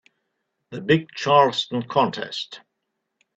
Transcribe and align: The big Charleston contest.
The 0.71 0.81
big 0.81 1.09
Charleston 1.11 1.83
contest. 1.83 2.61